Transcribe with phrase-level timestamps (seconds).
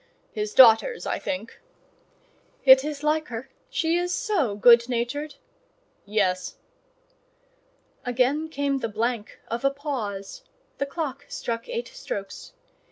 [0.31, 1.61] "His daughter's, I think."
[2.65, 5.35] "It is like her: she is so good natured."
[6.05, 6.55] "Yes."
[8.03, 10.43] Again came the blank of a pause:
[10.79, 12.53] the clock struck eight strokes.